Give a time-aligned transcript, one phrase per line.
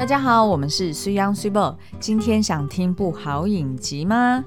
[0.00, 1.76] 大家好，我们是 Sui On Sui Bo。
[1.98, 4.42] 今天想听部好影集吗？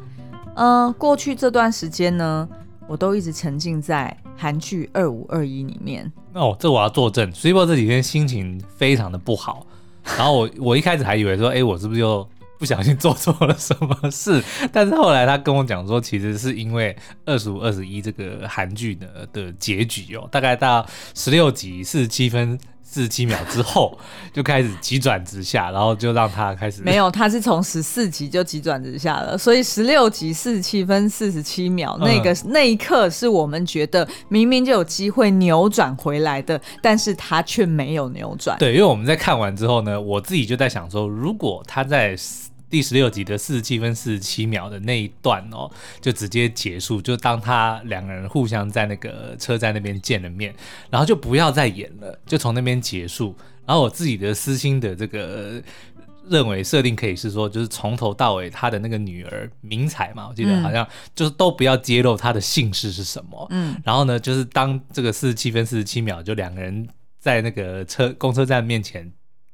[0.55, 2.49] 呃，过去这段时间呢，
[2.87, 6.11] 我都一直沉浸在韩剧《二五二一》里面。
[6.33, 9.67] 哦，这我要作证，Sui Bo 这几天心情非常的不好。
[10.17, 12.27] 然后我 我一开始还以为说，哎，我是不是又
[12.57, 14.43] 不小心做错了什么事？
[14.71, 16.91] 但是后来他跟我讲说，其实是因为
[17.25, 22.57] 《二十五二十一》这个韩剧的的结局哦，大概到十六集四十七分。
[22.93, 23.97] 四十七秒之后
[24.31, 38.55] 就开始急转直下，然后就让他开始没有，他是从十四集就急转直下了，所以十六集四十七分四十七秒，嗯、那个那一刻是我们觉得明明就有机会扭转回来的，但是他却没有扭转。
[38.59, 42.15] 对，因为我们在看完之后呢，我自己就在想说，如果他在。
[42.73, 45.69] 第十六集的四十七分四十七秒的那一段哦，
[46.01, 50.51] 就直接结束，就当他两个人互相在那个车站那边见了面，
[50.89, 53.35] 然后就不要再演了，就从那边结束。
[53.63, 55.61] 然后我自己的私心的这个
[56.27, 63.45] 认为设定可以是说，就是从头到尾他的那个女儿明彩嘛，我记得好像就是都不要揭露他的姓氏是什么。
[63.51, 69.13] 嗯，然后呢，就是当这个四十七分四十七秒，就两个人在那个车公车站面前。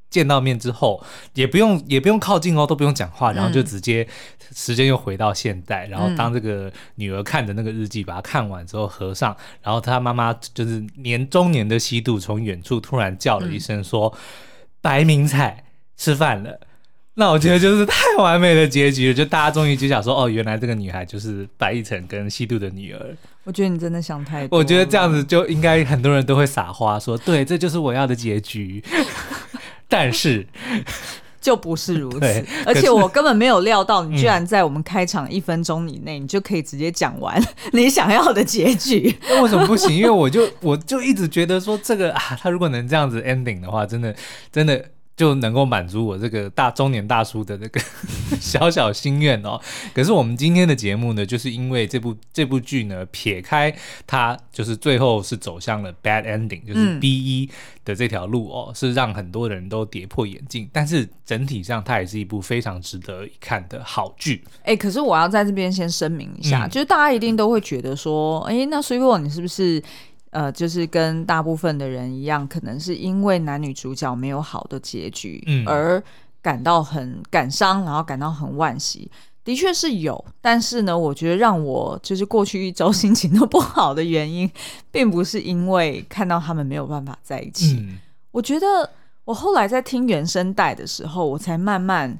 [0.10, 4.08] 见到面之后，也不用也不用靠近哦，都不用讲话，然后就直接
[4.56, 5.86] 时间又回到现代。
[5.88, 14.20] 嗯、然后当这个女儿看着那个日记，把它看完之后合上，然后她妈妈就是年中年的西渡从远处突然叫了一声说：“嗯、
[14.82, 15.64] 白明彩
[15.96, 16.60] 吃饭了。
[17.16, 24.58] ”那我觉得就是太完美的结局了，就大家终于就想说：“哦，原来这个女孩就是白亦晨跟西渡的女儿。”我觉得你真的想太多。
[24.58, 28.82] 我觉得这样子就应该很多人都会撒花说：“对，这就是我要的结局。”
[29.90, 30.48] 但是
[31.42, 37.42] 就不是如此，而且我根本没有料到你居然在我们开场一分钟以内，你就可以直接讲完
[37.74, 39.18] 你想要的结局。
[39.28, 39.92] 那为什么不行？
[39.96, 44.16] 因为我就我就一直觉得说这个啊，他如果能这样子 ending 的话，真的
[44.52, 44.86] 真的。
[45.20, 47.82] 就能够满足我这个大中年大叔的那个
[48.40, 49.60] 小小心愿哦。
[49.94, 53.76] 可是我们今天的节目呢，就是因为这部这部剧呢，撇开
[54.08, 57.52] 它就是最后是走向了 bad ending，就是 BE
[57.84, 60.70] 的这条路哦，嗯、是让很多人都跌破眼镜。
[60.72, 64.42] 但是整体上，它也是一部非常值得一看的好剧。
[64.60, 69.84] 哎、欸，可是我要在这边先声明一下，嗯、就是大家一定都会觉得说，哎、欸，那所以说你是不是？
[70.32, 76.02] 呃，就是跟大部分的人一样，可能是因为男女主角没有好的结局，嗯，而
[76.42, 79.10] 感到很感伤，然后感到很惋惜。
[79.44, 84.50] 的确是有，但是呢，我觉得让我就是过去一周 心情都不好的原因，
[84.92, 87.78] 并不是因为看到他们没有办法在一起。
[87.80, 87.98] 嗯，
[88.32, 88.68] 我觉得
[89.26, 92.20] 我后来在听原声带的时候，我才慢慢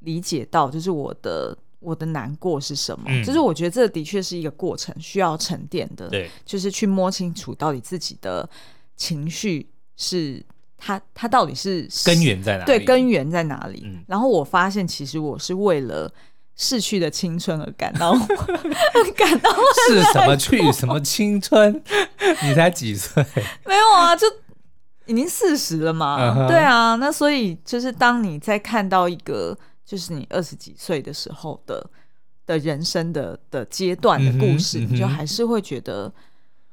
[0.00, 1.56] 理解到，就是我的。
[1.80, 3.04] 我的难过是什么？
[3.08, 6.08] 嗯、就是我觉得这的确是一个过程，需要沉淀的。
[6.08, 8.48] 对，就是去摸清楚到底自己的
[8.96, 10.44] 情绪是
[10.76, 12.66] 它，它到底是根源在哪里？
[12.66, 13.82] 对，根源在哪里？
[13.84, 16.12] 嗯、然后我发现，其实我是为了
[16.56, 18.12] 逝去的青春而感到
[19.16, 19.50] 感到
[19.88, 21.80] 是什么去什么青春？
[22.42, 23.24] 你才几岁？
[23.64, 24.26] 没有啊，就
[25.06, 26.18] 已经四十了嘛。
[26.18, 29.56] Uh huh、对啊，那所以就是当你在看到一个。
[29.88, 31.82] 就是你二十几岁的时候的
[32.44, 36.12] 的人生的的阶段的故事，嗯嗯、你就还是会觉得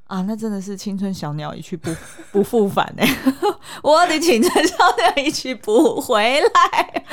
[0.08, 1.96] 啊，那真的是青春小鸟一去不
[2.34, 3.04] 不复返呢。
[3.81, 7.06] 我的青春小鸟一去不回来，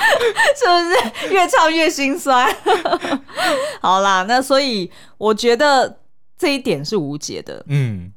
[0.56, 2.52] 是不是越唱越心酸？
[3.80, 6.00] 好啦，那所以我觉得
[6.36, 8.12] 这一点是无解的，嗯。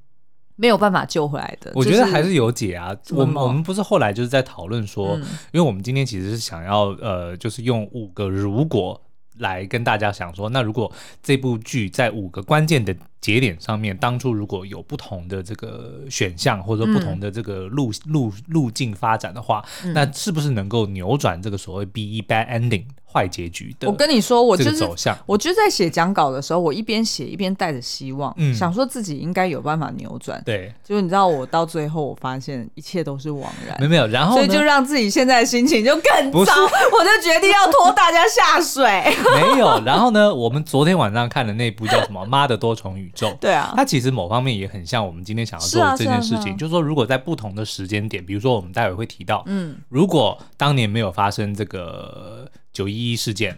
[0.55, 2.95] 没有办法救回来的，我觉得还是有解啊。
[3.11, 5.21] 我们我们不是后来就是在讨论说，嗯、
[5.51, 9.01] 因为我们今天其实是想要呃，就是用五个如果
[9.39, 10.89] 来跟大家想说，那如果
[11.21, 22.85] 这部剧在五个关键的节点上面，当初如果有不同的这个选项或者说不同的这个路、嗯、路路径发展的话，嗯、那是不是能够扭转这个所谓 BE bad ending？
[23.15, 30.41] 坏结局的，我跟你说，我就是走向我就在写讲稿的时候，我一边写一边带着希望，嗯、想说自己应该有办法扭转。
[30.45, 33.77] 对，就是你知道，我到最后我发现一切都是枉然。
[33.79, 36.53] 没有没有，然后所以就让自己现在的心情就更糟，
[36.91, 38.83] 我就决定要拖大家下水。
[39.39, 43.27] 没有，然后呢，我们昨天晚上看的那部叫什么《妈的多重宇宙》？
[43.39, 53.57] 对啊，它其实某方面也很像我们今天想要做的这件事情，是啊是啊是啊，就是说，如果在不同的时间点，比如说我们待会会提到，嗯，如果当年没有发生这个九一一事件。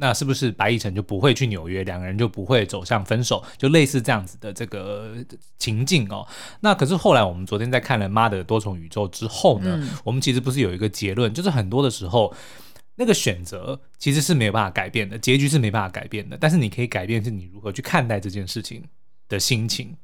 [0.00, 5.16] 那是不是白亦辰就不会去纽约，两个人就不会走向分手，就类似这样子的这个
[5.58, 6.24] 情境哦。
[6.60, 12.32] 那可是后来我们昨天在看了《妈的多重宇宙》之后呢，嗯、我们其实不是有一个结论，就是很多的时候
[12.94, 18.84] 那个选择其实是没有办法改变的，结局是没办法改变的，但是你可以改变是你如何去看待这件事情
[19.28, 19.96] 的心情。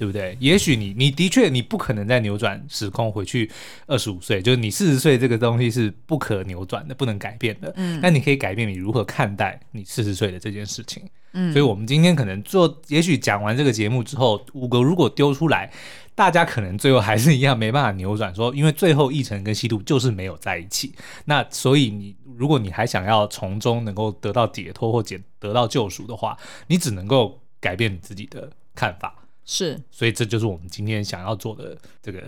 [0.00, 0.34] 对不对？
[0.40, 3.50] 也许你你的确你不可能再扭转时空回去
[3.86, 7.70] 二十五岁，就是你四十岁这个东西是不可扭转的，不能改变的。
[7.76, 11.02] 嗯，但你可以改变你如何看待你四十岁的这件事情。
[11.32, 15.70] 嗯，所以我们今天可能做，也许讲完这个节目之后，五个如果丢出来，
[16.14, 20.94] 大家可能最后还是一样没办法扭转，说因为最后一成跟西渡就是没有在一起。
[21.26, 26.34] 那所以你如果你还想要从中能够得到解脱或解得到救赎的话，
[26.68, 29.14] 你只能够改变你自己的看法。
[29.52, 32.20] 是，所以这就是我们今天想要做的这个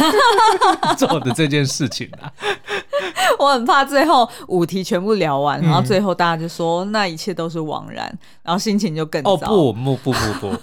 [0.96, 2.32] 做的这件事情啊。
[3.38, 8.06] 我很怕最后五题全部聊完，嗯、然后最后大家就说那一切都是枉然，
[8.42, 9.30] 然后心情就更糟。
[9.30, 10.56] 哦不不不不不，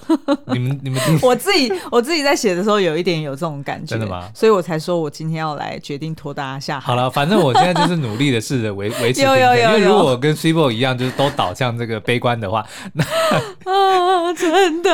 [0.51, 4.31] 你们你们我自己我自己在写的时候有一点有这种感觉，真的吗？
[4.33, 6.87] 所以我才说我今天要来决定拖大家下海。
[6.87, 14.89] 好了，反正我现在就是努力的试着维维持有有有有，因为如果跟 Cibo 一样，就是都导向这个悲观的话，那啊真的，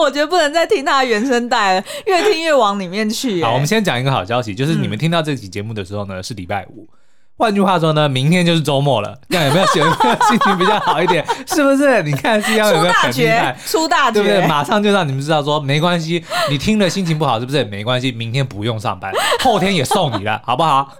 [0.00, 3.42] 我觉得不能再听他的原声带了，越听越往里面去。
[3.42, 6.88] 好，我们先讲一个好消息，就是你们听到这期节目的时候呢，是礼拜五。
[7.36, 9.90] 换句话说呢，明天就是周末了，这样有没有觉得
[10.28, 11.24] 心情比较好一点？
[11.46, 12.02] 是不是？
[12.02, 13.56] 你看是要有没有很厉害？
[13.64, 14.48] 出大绝，对不对？
[14.48, 17.62] 马上就让你们知道说，没关系，你听了心情不好是不是？
[17.66, 20.92] 没关系，明天不用上班，后天也送你了，好不好？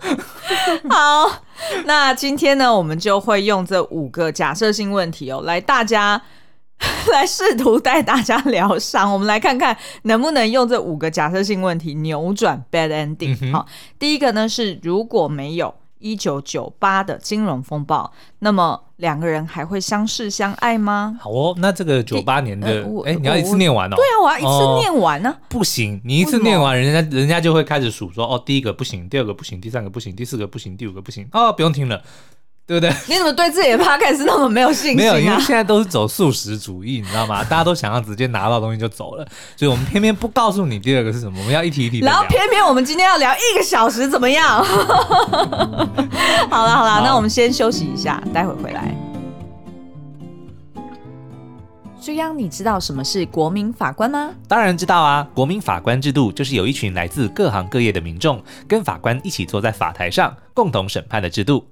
[0.88, 1.28] 好，
[1.86, 6.22] 那今天呢，我们就会用这五个假设性问题哦，来大家
[7.12, 9.12] 来试图带大家疗伤。
[9.12, 13.36] 我们来看看能不能用这五个假设性问题扭转 bad ending。
[13.40, 13.66] 嗯、好，
[13.98, 15.74] 第一个呢是如果没有。
[16.00, 21.18] 一九九八的金融风暴，那么两个人还会相视相爱吗？
[21.20, 22.68] 好哦，那这个九八年的，
[23.04, 23.96] 哎、呃，你要一次念完哦。
[23.96, 25.42] 对啊，我要一次念完呢、啊哦。
[25.48, 32.00] 不行，你一次念完，人家人家就会开始数说，哦，第一个不行，第二个不行，第三个不行，第四个不行，第五个不行，哦，不用听了。
[32.68, 32.94] 对不对？
[33.08, 34.96] 你怎么对自己的 podcast 那么没有信心、啊？
[34.98, 37.42] 没有，因为现在都是走素食主义，你知道吗？
[37.48, 39.26] 大家都想要直接拿到东西就走了，
[39.56, 42.00] 所以我们偏偏不告诉你第二个是什么，我们要一题一题。
[42.00, 44.62] 然后偏偏我们今天要聊一个小时，怎么样？
[46.50, 48.94] 好了好了，那我们先休息一下，待会回来。
[51.98, 54.30] 书央，你知道什么是国民法官吗？
[54.46, 55.26] 当然知道啊！
[55.34, 61.66] 国民法官制度就是有一群来自各行各业的民众，跟法官一起坐在法台上，共同审判的制度。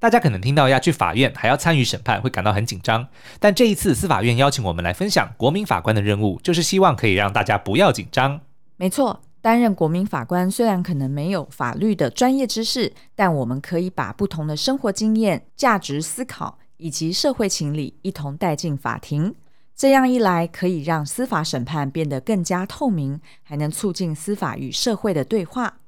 [0.00, 3.08] 大家可能听到要去法院，还要参与审判，会感到很紧张。
[3.40, 8.40] 但这一次司法院邀请我们来分享国民法官的任务，就是希望可以让大家不要紧张。
[8.76, 19.34] 没错，担任国民法官虽然可能没有法律的专业知识，但我们可以把不同的生活经验、价值思考以及社会情理一同带进法庭。
[19.74, 25.78] 这样一来，可以让司法审判变得更加透明，还能促进司法与社会的对话。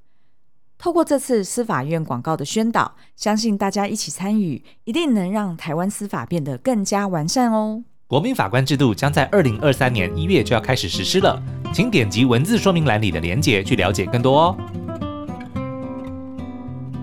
[0.81, 7.85] 透过这次司法院广告的宣导，相信大家一起参与，一定能让台湾司法变得更加完善哦。
[8.07, 11.39] 国民法官制度将在二零二三年一月就要开始实施了，
[11.71, 14.57] 请点击文字说明栏里的链接去了解更多哦。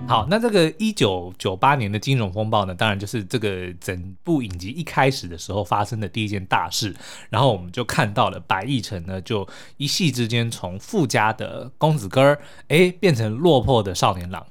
[0.08, 6.96] 好，那这个一九九八年的金融风暴呢，当然就是这个整部影集一开始的时候发生的第一件大事。
[7.28, 9.46] 然后我们就看到了白亦辰呢，就
[9.76, 14.46] 一夕之间从富家的公子哥儿，哎，变成落魄的少年郎。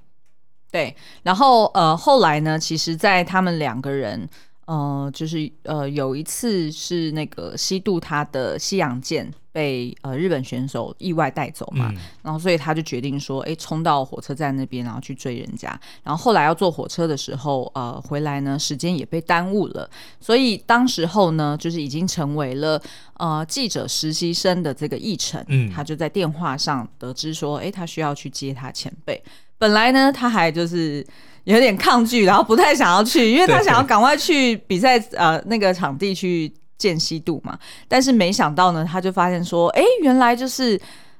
[0.69, 4.29] 对，然后呃，后来呢，其实，在他们两个人。
[4.67, 15.69] 呃，就是呃，有一次是那个西渡他的西洋剑被呃日本选手意外带走嘛，嗯、然后所以他就决定说，哎，冲到火车站那边，然后去追人家。
[16.03, 19.89] 然后后来要坐火车的时候，呃，回来呢，时间也被耽误了。
[20.19, 22.81] 所以当时候呢，就是已经成为了
[23.13, 29.23] 呃记者实习生的这个议程，嗯，他就在电话上得知说，哎，他需要去接他前辈。
[29.57, 31.07] 本来呢，他还就是。
[31.47, 37.57] 有点抗拒，然后不太想要去，因为他 想要赶快去比赛呃那个场地去见西度嘛。
[37.87, 40.77] 但是没想到呢，他就发现说，哎，原来就是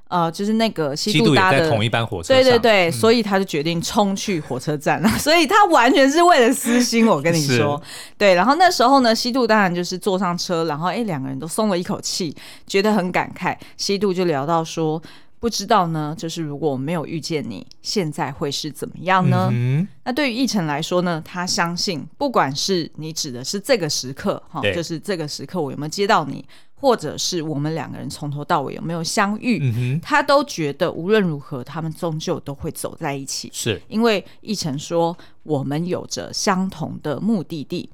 [0.10, 5.08] 呃就是那个西渡搭的同一班火车，对对对，嗯、所以他就决定冲去火车站了。
[5.18, 7.82] 所以他完全是为了私心，我跟你说，
[8.18, 8.34] 对。
[8.34, 12.36] 然后那时候呢，西渡当然就是坐上车，然后哎两个人都松了一口气，
[12.68, 13.56] 觉得很感慨。
[13.78, 15.02] 西渡就聊到说。
[15.40, 19.50] 不知道呢，就是如果我没有遇见你，现在会是怎么样呢？
[19.52, 33.52] 嗯、那对于奕晨来说呢，他相信，不管是你指的是这个时刻，哈，就是这个时刻我有没有接到你，或者是我们两个人从头到尾有没有相遇，嗯、他都觉得无论如何，他们终究都会走在一起。
[33.54, 37.92] 是因为奕晨说，我们有着相同的目的地，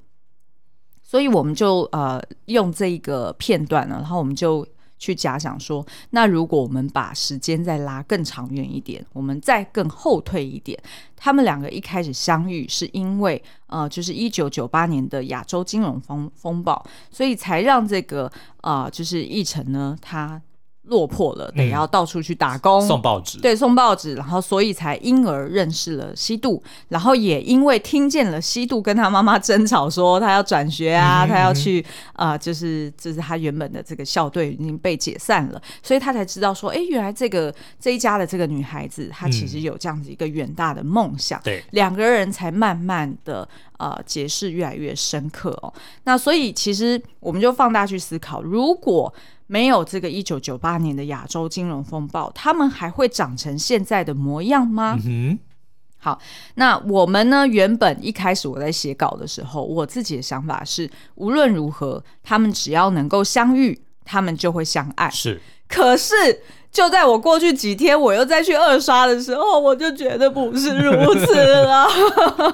[1.01, 4.65] 所以我们就呃用这一个片段呢，然后我们就。
[5.03, 10.81] 去假想说，那如果我们把时间再拉更长远一点，我们再更后退一点，
[11.17, 16.81] 他们两个一开始相遇是因为呃，就是一九九八年的亚洲金融风风暴，
[17.11, 18.31] 所以才让这个
[18.61, 20.41] 呃，就是奕成呢，他
[20.85, 43.47] 落魄了，得要到处去打工，送报纸，对，送报纸，然后所以才因而认识了西渡，然后也因为听见了西渡跟他妈妈争吵，说他要转学啊，他要去啊，就是就是他原本的这个校队已经被解散了，所以他才知道说，哎，原来这个这一家的这个女孩子，她其实有这样子一个远大的梦想，对，两个人才慢慢的
[43.77, 45.73] 呃结识越来越深刻哦。
[46.03, 49.13] 那所以其实我们就放大去思考，如果
[49.53, 54.97] 没有这个一九九八年的亚洲金融风暴，他们还会长成现在的模样吗？
[55.05, 55.37] 嗯。
[55.99, 56.19] 好，
[56.55, 57.45] 那我们呢？
[57.45, 65.07] 原本一开始我在写稿的时候，我自己的想法是，无论如何，他们只要能够相遇，他们就会相爱。
[65.11, 66.13] 是，可是。
[66.73, 71.87] 就在我过去几天，我又再去二刷的时候，我就觉得不是如此了。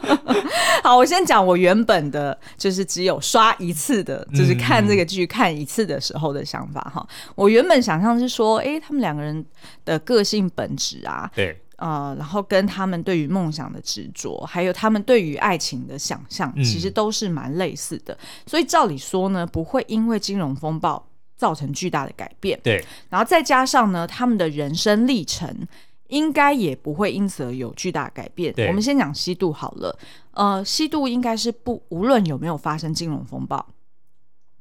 [0.84, 7.08] 好，我先讲我原本的，就是只有刷一次的，就是看这个剧看一次的时候的想法哈。
[7.34, 9.46] 我原本想象是说，哎，他们两个人
[9.86, 18.18] 的个性本质啊，对，呃，然后跟他们对于梦想的执着，还有他们对于爱情的想象，其实都是蛮类似的。
[18.46, 21.06] 所以照理说呢，不会因为金融风暴。
[21.39, 25.65] 造成巨大的改变，对，然后再加上呢，他们的人生历程
[26.10, 28.53] 应该也不会因此而有巨大改变。
[28.67, 29.98] 我们先讲西渡好了，
[30.34, 33.65] 呃，西渡应该是不无论有没有发生金融风暴，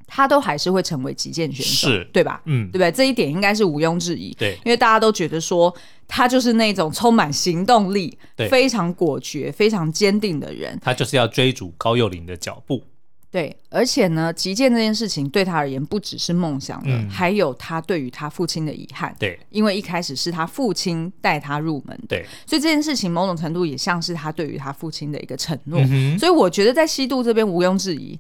[0.06, 2.40] 他都还是会成为击剑选手，对吧？
[2.44, 2.92] 嗯，对不对？
[2.92, 4.32] 这一点应该是毋庸置疑。
[4.34, 5.74] 对，因为大家都觉得说
[6.06, 8.16] 他就是那种充满行动力、
[8.48, 12.84] 非常果决、非常坚定的人，他就是要追逐高幼霖的脚步。
[13.30, 19.14] 对，而且呢，击剑这件事情对他而言不只是梦想了，嗯，还有他对于他父亲的遗憾。
[19.18, 25.78] 对，因为一开始是他父亲带他入门的，对，所以这件事情某种程度也像是他对于他父亲的一个承诺。
[25.90, 28.18] 嗯，所以我觉得在西渡这边毋庸置疑，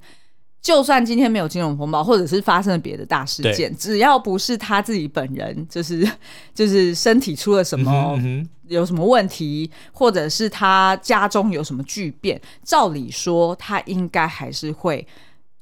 [0.68, 6.06] 就算今天没有金融风暴，或者是发生了别的大事件，只要不是他自己本人，就是
[6.52, 7.90] 就是身体出了什么。
[8.18, 15.06] 嗯嗯有什么问题，或者是他家中有什么巨变，照理说他应该还是会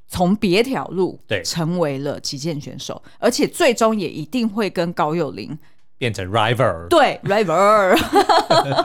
[0.09, 5.57] 从别条路对成为了击剑选手，而且最终也一定会跟高幼林
[5.99, 7.97] 变成 rival，对 rival，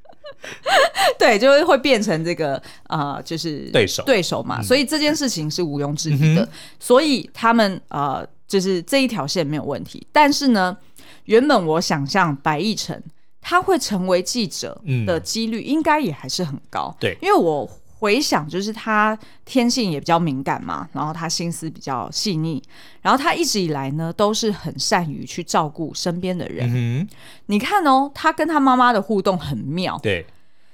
[1.20, 2.56] 对，就会会变成这个
[2.88, 4.04] 啊、呃，就是对手。
[4.04, 10.78] 对手嘛、嗯，所以这件事情是毋庸置疑的，嗯、所以他们啊、呃，就是这一条线没有问题，但是呢，
[11.26, 13.02] 原本我想象白亦辰。
[13.46, 17.70] 他会成为记者的几率应该也还是很高，对，因为我
[18.04, 22.62] 回想，就是他天性也比较敏感嘛，然后他心思比较细腻，
[23.02, 26.70] 然后他一直以来呢都是很善于去照顾身边的人。
[26.70, 27.08] 嗯，
[27.46, 30.26] 你看哦，他跟他妈妈的互动很妙，对，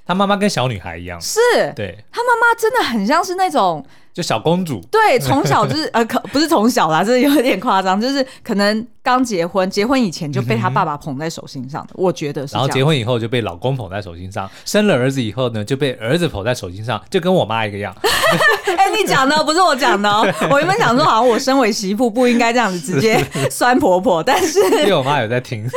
[0.08, 1.40] 他妈妈跟小女孩一样，是，
[1.76, 3.86] 对，他妈妈真的很像是那种。
[4.13, 12.54] 就小公主，对，从小就是呃，可不是从小啦，这有点夸张，就是可能刚结婚，结婚以前就被她爸爸捧在手心上的，嗯、我觉得是。
[12.54, 17.96] 然后结婚以后就被老公捧在手心上，生了儿子以后呢，就被儿子捧在手心上，就跟我妈一个样。
[18.78, 25.70] 哎、欸，你讲的不是我讲的哦， 我原本想说，好像我身为媳妇不应该这样子直接 酸婆婆，但是因为我妈有在听，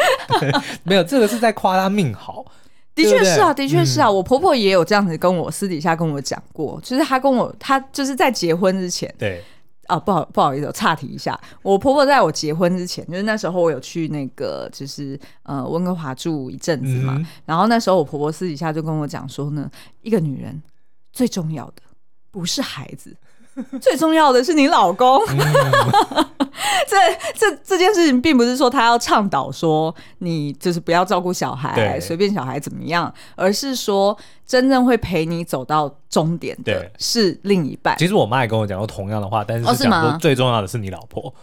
[0.82, 2.44] 没有这个是在夸她命好。
[2.94, 9.42] 的确是啊，的确是啊、嗯，我婆婆也有这样子跟我私底下跟我讲过，就是她跟我，她就是在结婚之前，对。
[9.88, 19.68] 啊，不好不好意思，我岔题一下，我婆婆在我结婚之前，就是那时候我有去那个，就是呃温哥华住一阵子嘛、嗯，然后那时候我婆婆私底下就跟我讲说呢，
[20.00, 20.62] 一个女人
[21.12, 21.82] 最重要的
[22.30, 23.14] 不是孩子。
[23.80, 25.38] 最重要的是你老公，嗯、
[26.88, 26.96] 这
[27.34, 34.16] 这这件事情并不是说他要倡导说你就是不要照顾小孩，随便小孩怎么样，而是说
[34.46, 37.96] 真正会陪你走到终点的是另一半。
[37.98, 41.22] 其实我妈也跟我讲过同样的话，但是是讲说最重要的是你老婆。
[41.22, 41.34] 哦，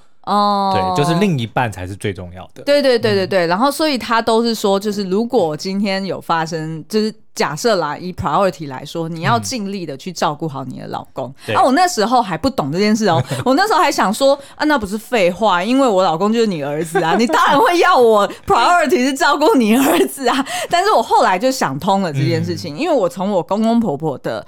[0.74, 2.64] 对，就是另一半才是最重要的。
[2.64, 11.34] 对对对对对，嗯、然后所以他都是说，就是如果今天有发生，就是假设啦，以 priority 来说，你要尽力的去照顾好你的老公。
[11.56, 20.46] 啊、我那时候还不懂这件事哦， 我那时候还想说，啊，那不是废话，因为我老公就是你儿子啊，你当然会要我 priority 是照顾你儿子啊。
[20.70, 24.46] 但是我后来就想通了这件事情，嗯、因为我从我公公婆婆的。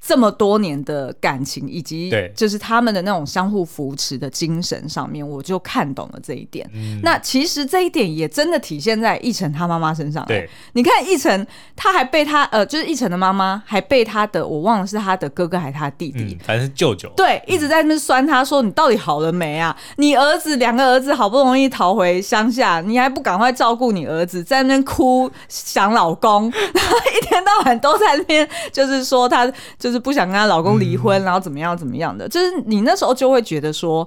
[0.00, 6.68] 这么多年的感情，以及就是他们的那种相互扶持的精神上面，我就看懂了这一点。
[6.72, 10.24] 嗯、那其实这一点也真的体现在易辰他妈妈身上。
[10.26, 17.10] 对，你看易辰，他还被他呃，就是易辰的妈妈还被他的，我忘了是他的哥哥还是他弟弟，嗯、反正是舅舅。
[17.14, 19.76] 对，一直在那边酸他说：“你到底好了没啊？
[19.96, 34.06] 你儿子两个儿子好不容易逃回乡下，你还不赶快照顾你儿子，在那边哭想老公，然 后一天到晚都在那边，就是说他就是不想跟她老公离婚，嗯，然后怎么样怎么样的，就是你那时候就会觉得说，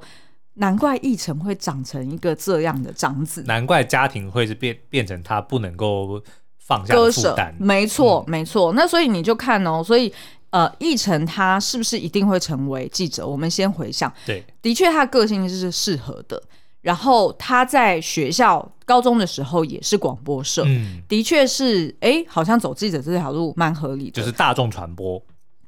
[0.55, 6.21] 难怪奕成会长成一个这样的长子，难怪家庭会是变变成他不能够
[6.59, 7.55] 放下的负担。
[7.59, 8.73] 没错，嗯、没错。
[8.73, 10.13] 那所以你就看哦，所以
[10.51, 13.25] 呃，奕成他是不是一定会成为记者？
[13.25, 16.41] 我们先回想，对，的确他个性是适合的。
[16.81, 25.17] 然后他在学校高中的时候也是广播社，嗯，的确是，哎，好像走记者这条路蛮合理的，就是大众传播，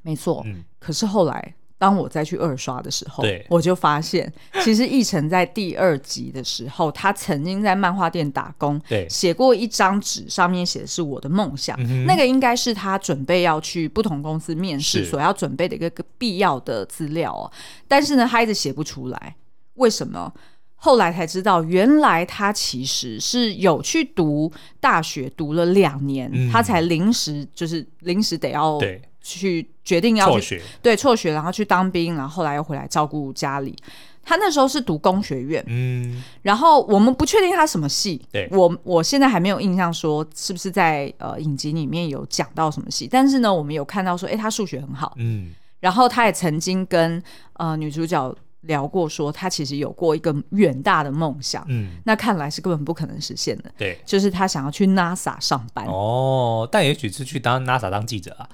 [0.06, 0.42] 没错。
[0.46, 1.54] 嗯，可是后来。
[1.78, 4.32] 当我再去二刷的时候，我就发现，
[4.64, 17.52] 其实奕晨在第二集的时候，他曾经在漫画店打工，对，写过一张纸，上面写的是我的梦想，嗯、那个应该是他准备要去不同公司面试所要准备的一个必要的资料哦。
[17.90, 19.36] 但是呢，他一直写不出来，
[19.74, 20.34] 为什么？
[20.76, 29.02] 后来才知道，原来他其实是有去读大学，读了两年，嗯、他才临时就是临时得要对。
[29.26, 33.76] 去决定要去对辍学，然后去当兵，然后后来又回来照顾家里。
[34.24, 47.22] 他那时候是读工学院，嗯，然后我们不确定他什么系，对，我我现在还没有印象说是不是在呃影集里面有讲到什么系，但是呢，我们有看到说，哎，他数学很好，嗯，然后他也曾经跟
[47.54, 58.50] 呃女主角聊过，说他其实有过一个远大的梦想，嗯，那看来是根本不可能实现的，对，就是他想要去 NASA 上班，哦，但也许是去当 NASA 当记者啊。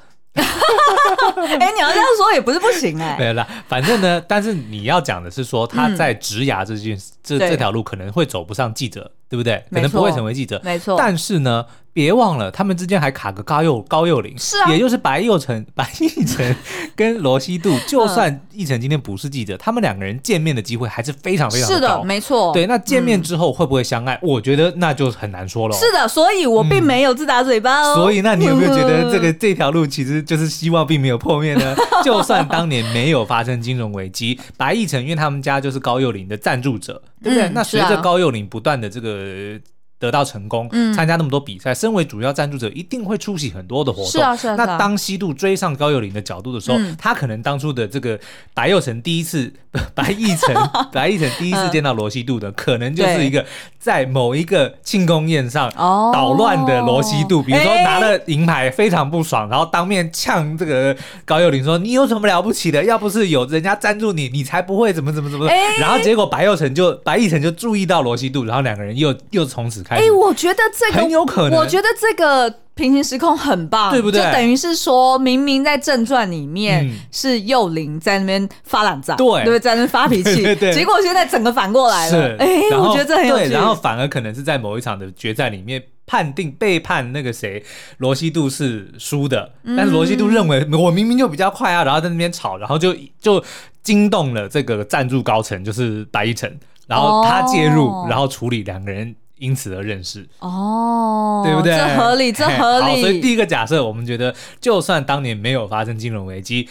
[1.59, 3.17] 哎、欸，你要这样说也不是不行哎、欸。
[3.17, 9.63] 对了，反正呢，但是你要讲的是说他在职涯这件、嗯、这这条路可能会走不上记者，对不对？
[9.71, 10.95] 可能不会成为记者，没错。
[10.97, 11.65] 但是呢。
[11.93, 16.55] 别忘了，他们之间还卡个高幼高幼霖，是啊，也就是白幼成、 白亦辰
[16.95, 17.77] 跟罗西度。
[17.87, 21.75] 就算奕成今天不是记者，他们两个人见面的机会还是非常非常的高。
[21.75, 22.53] 是的，没错。
[22.53, 24.17] 对，那见面之后会不会相爱？
[24.21, 25.75] 我觉得那就很难说了。
[25.75, 27.95] 是的，所以我并没有自打嘴巴哦。
[27.95, 31.75] 所以，那你有没有觉得这个 这条路其实就是希望并没有破灭呢？
[32.03, 37.49] 就算当年没有发生金融危机，白亦辰因为他们家就是高幼霖的赞助者，对不对？
[37.49, 39.59] 那随着高幼霖不断的这个。
[40.01, 44.11] 得到成功，参加那么多比赛，身为主要赞助者，一定会出席很多的活动。
[44.11, 44.55] 是啊，是啊。
[44.57, 48.19] 那当西度追上高幼霖的角度的时候，他可能当初的这个
[48.55, 49.53] 白幼成第一次，
[49.93, 50.55] 白亦辰，
[50.91, 53.45] 白亦辰第一次见到罗西度的，可能就是一个
[53.77, 62.83] 在某一个庆功宴上捣乱的罗西度，比如说拿了银牌非常不爽，然后当面呛这个高幼霖说：“你有什么了不起的？
[62.83, 65.45] 要不是有人家赞助你，你才不会怎么怎么怎么。”
[65.79, 69.83] 然后结果白幼成就白亦辰就注意到罗西度，然后两个人又又从此。
[69.91, 71.59] 哎、欸，我觉得这个很有可能。
[71.59, 74.21] 我觉得这个平行时空很棒，对不对？
[74.21, 79.59] 就等于是说，明明在正传里面是幼灵在那边发烂渣，对，对？
[79.59, 82.37] 在那边发脾气， 对，对，对，结果现在整个反过来了。
[82.37, 83.49] 哎、欸，我觉得这很有趣。
[83.49, 87.61] 然后反而可能是在某一场的决战里面判定背叛那个谁
[87.97, 93.43] 罗西度是输的，嗯、但是罗西度认为我明明就比较快啊，然后在那边吵，然后就就
[93.83, 96.57] 惊动了这个赞助高层，就是白一晨。
[96.87, 101.75] 然后他介入，哦、然后处理两个人因此而认识，哦，对不对？
[101.75, 103.01] 这合理，这合理。
[103.01, 106.69] 所以第一个假设，我们觉得，就算当年没有发生金融危机。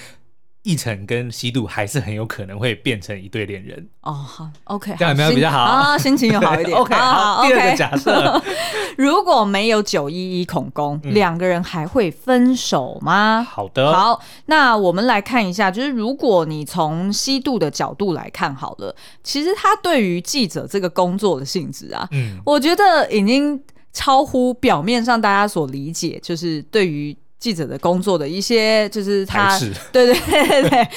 [0.64, 4.12] 奕成跟希度还是很有可能会变成一对恋人哦。
[4.12, 5.96] 好，OK，这样有没有比较好啊？
[5.96, 6.76] 心情又好一点。
[6.78, 8.42] OK，好，好，第二个假设，
[8.98, 13.46] 如果没有九一一恐攻，两、嗯、个人还会分手吗？
[13.50, 18.94] 好的，好，那我们来看一下，就是如果你从希度的角度来看，好了，
[19.24, 23.58] 其实他对于记者这个工作的性质啊，嗯，我觉得已经
[23.94, 27.16] 超乎表面上大家所理解，就是对于。
[27.40, 29.58] 记者的工作的一些，就是他，
[29.90, 30.88] 对对对对，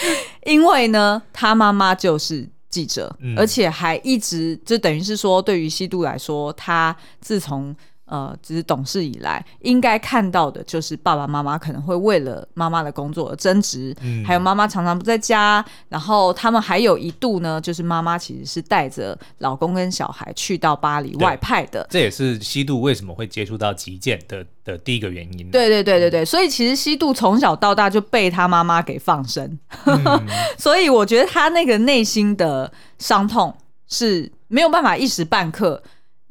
[0.46, 7.76] 因为呢，他妈妈就是记者，嗯、而且还一直就等于是说，对于西都来说，他自从。
[8.14, 25.50] 呃，只是懂事以来应该看到的，就是爸爸妈妈可能会为了妈妈的工作而争执，嗯，还有妈妈常常不在家，然后他们还有一度呢，就是妈妈其实是带着老公跟小孩去到巴黎外派的，这也是西渡为什么会接触到极简的的第一个原因。
[25.50, 33.52] 对对对对对，所以其实西渡从小到大就被他妈妈给放生，嗯、 所以我觉得他那个内心的伤痛
[33.88, 35.82] 是没有办法一时半刻。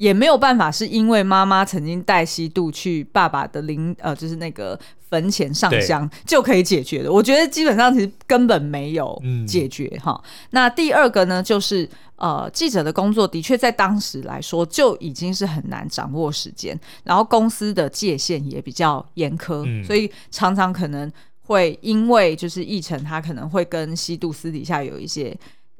[0.03, 4.77] 也没有办法，是因为妈妈曾经带西渡去爸爸的灵呃，就是那个
[5.09, 7.13] 坟前上香就可以解决的。
[7.13, 10.31] 我觉得基本上其实根本没有解决哈、嗯。
[10.51, 21.09] 那第二个呢，就是呃，记者的工作的确在当时来说就已经是很难掌握时间，然后公司的界限也比较严苛、嗯，所以常常可能
[21.43, 25.33] 会因为就是议程他可能会跟西渡私底下有一些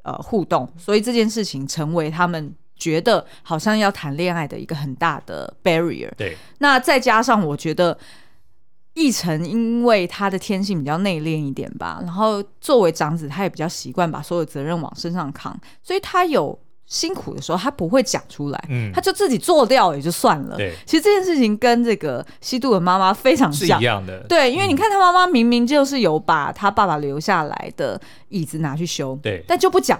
[0.03, 2.55] 呃互动，所以这件事情成为他们。
[2.83, 6.11] 觉得好像要谈恋爱的一个很大的 barrier。
[6.17, 7.97] 对，那再加上我觉得
[8.95, 20.57] 奕晨因为他的天性比较内敛一点吧，然后作为长子，他也比较习惯把所有责任往身上扛，所以他有辛苦的时候，他不会讲出来，嗯，他就自己做掉也就算了。
[20.57, 24.19] 对，其实这件事情跟这个希度的妈妈非常像，是一样的。
[24.27, 29.99] 对，因为你看他妈妈明明就是有把他爸爸留下来的椅子拿去修，对，但就不讲。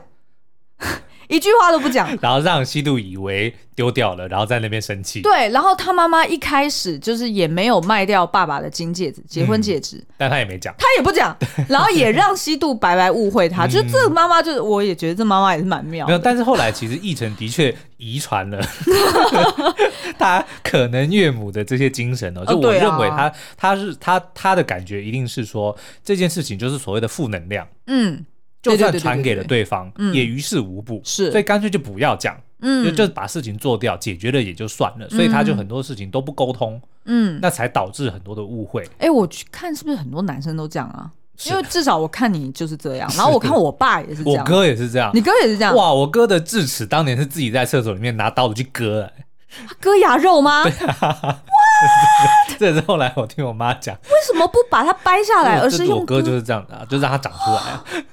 [1.27, 5.21] 一句话都不讲， 然后让西度以为丢掉了，然后在那边生气。
[5.21, 11.35] 对，然后他妈妈一开始就是也没有卖掉爸爸的金戒指、结婚戒指，嗯、但他也没讲，他也不讲，
[11.67, 13.65] 然后也让西度白白误会他。
[13.65, 16.11] 就是 这个妈妈，就是我也觉得这妈妈也是蛮妙的。
[16.11, 18.61] 没有，但是后来其实奕成的确遗传了
[20.17, 22.45] 他可能岳母的这些精神哦。
[22.45, 27.67] 就我认为他，他是他他的感觉一定是说这件事情就是所谓的负能量。
[27.87, 28.25] 嗯。
[28.63, 38.87] 就算传给了对方，也于事无补，是，所以干脆就不要讲，嗯，就就把事情做掉，解决了也就算了，所以他就很多事情都不沟通，嗯，那才导致很多的误会。
[38.97, 41.11] 哎，我去看是不是很多男生都这样啊？
[41.45, 49.11] 因为至少我看你就是这样，然后我看我爸也是这样，我哥也是这样，你哥也是这样，哇，我哥的智齿当年是自己在厕所里面拿刀子去割，
[49.81, 50.63] 割牙肉吗？
[51.01, 51.39] 哇，
[52.57, 57.83] 这是后来我听我妈讲，为什么不把它掰下来，而是用我哥就是这样的，就让它长出来啊。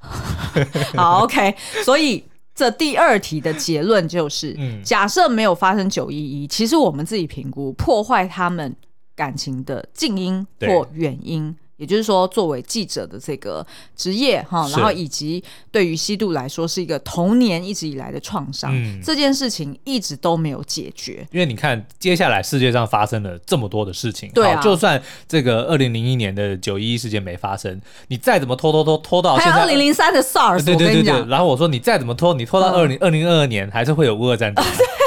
[0.96, 8.74] 好，OK，所以这第二题的结论就是，嗯，假设没有发生九一一，其实我们自己评估破坏他们
[9.14, 11.54] 感情的近因或远因。
[11.78, 21.26] 也就是说，作为记者的这个职业哈，然后以及对于西度来说是一个童年一直以来的创伤，嗯，这件事情一直都没有解决。
[21.30, 34.64] 因为你看，接下来世界上发生了这么多的事情，对啊，就算这个二零零一年的九一一事件没发生，你再怎么拖拖拖拖到现在，还有二零零三的 SARS，对对对对，然后我说你再怎么拖，你拖到二零二零二二年，还是会有乌俄战争。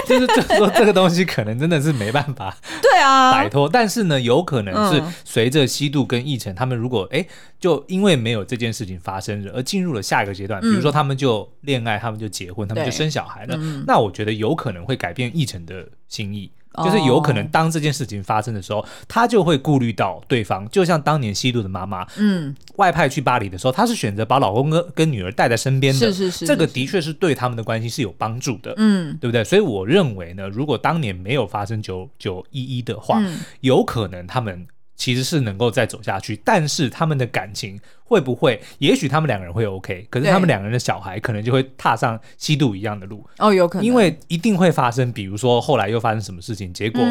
[0.07, 7.25] 就是就是说，这个东西可能真的是没办法对啊摆脱，但是呢，有可能是随着西渡跟奕成他们如果哎，
[7.59, 16.51] 就因为没有这件事情发生而进入了下一个阶段，比如说他们就恋爱，他们就结婚，他们就生小孩了，那我觉得有可能会改变奕成的心意。
[16.85, 20.65] 就是有可能，当这件事情发生的时候，哦、他就会顾虑到对方。
[20.69, 25.99] 就像当年西渡的妈妈，嗯，外派去巴黎的时候，她是选择把老公跟跟女儿带在身边的。
[25.99, 29.43] 是是是，这个的确是对他们的关系是有帮助的，嗯，对不对？
[29.43, 34.65] 所以我认为呢，如果当年没有发生九九一一的话，嗯、有可能他们。
[35.01, 38.61] 其实是能够再走下去，但是他们的感情会不会？
[38.77, 45.11] 也许他们两个人会 OK，可是他们两个人的小孩可能就会踏上吸毒一样的路哦，有可能，因为一定会发生。
[45.11, 47.01] 比如说后来又发生什么事情，结果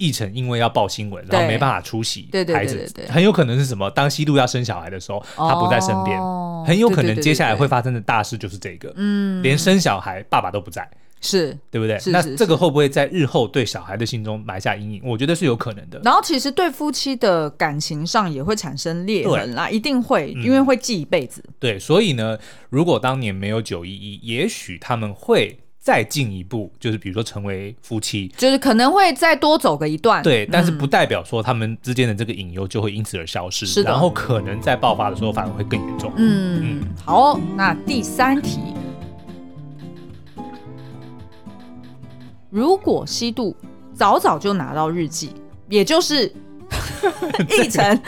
[0.00, 3.88] 奕成因为要报新闻，然后没办法出席，孩子很有可能是什么？
[3.92, 6.20] 当吸毒要生小孩的时候，他不在身边，
[6.66, 10.90] 很有可能接下来会发生的大事就是这个，嗯，连生小孩爸爸都不在。
[11.20, 11.98] 是对不对？
[12.12, 15.02] 那这个会不会在日后对小孩的心中埋下阴影？
[15.04, 16.00] 我觉得是有可能的。
[16.04, 21.42] 然后其实对夫妻的感情上也会产生裂痕啦，一定会，因为会记一辈子。
[21.58, 22.38] 对，所以呢，
[22.70, 30.22] 如果当年没有九一一，也许他们会再进一步，就是比如说成为夫妻，就是可能会再多走个一段。
[30.22, 33.64] 对，但是不代表说他们之间的这个隐忧就会因此而消失。
[33.66, 33.90] 是的。
[33.90, 36.12] 然后可能在爆发的时候反而会更严重。
[36.16, 36.88] 嗯嗯。
[37.04, 38.75] 好，那第三题。
[42.56, 43.54] 如果西渡
[43.92, 45.30] 早早就拿到日记，
[45.68, 46.24] 也就是
[47.50, 48.02] 一成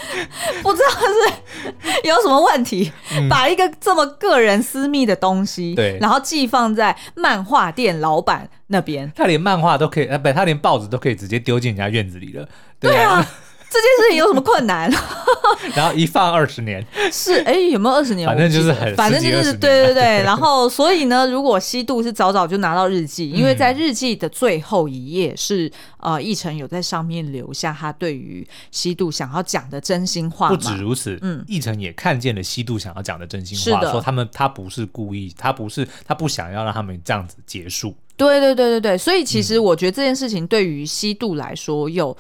[0.63, 12.49] 不知道是有什么问题，嗯、把一个这么个人私密的东西，对，然后寄放在漫画店老板那边，他连漫画都可以，呃，不，他连报纸都可以直接丢进人家院子里了，
[12.81, 13.21] 对啊。
[13.21, 14.91] 对这件事情有什么困难？
[15.77, 18.27] 然后一放二十年，是哎，有没有二十年？
[18.27, 20.23] 反正就是很，反正就是对对对。
[20.25, 30.49] 然后所以呢，如果西渡是早早就拿到日记，因为在日记的最后一页是呃，奕成有在上面留下他对于西渡想要讲的真心话。
[30.49, 37.95] 不止如此，嗯，奕成也看见了西渡想要讲的真心话，说他们他不是故意，他不是他不想要让他们这样子结束。
[38.17, 42.17] 对对对对对，所以其实我觉得这件事情对于西渡来说有。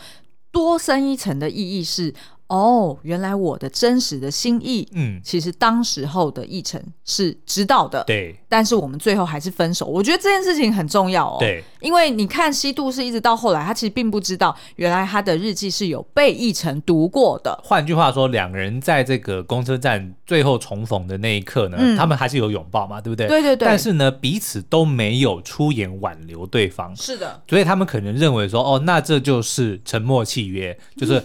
[0.59, 2.12] 多深一层的意义是，
[2.49, 9.85] 哦，原来我的真实的心意，嗯，其实当时候的议程是知道的，对，但是我们最后还是分手。
[9.85, 17.55] 我觉得这件事情很重要哦，对，因为你看西度是一直到后来，他其实并不知道，原来他的日记是有被议程读过的。
[17.63, 23.29] 换句话说，两个人在这个公车站最后重逢的那一刻呢，嗯，他们还是有拥抱嘛，对不对？
[23.29, 23.69] 对对对。
[23.69, 27.43] 但是呢，彼此都没有出言挽留对方，是的。
[27.47, 31.23] 所以他们可能认为说，哦，那这就是沉默契约，就是。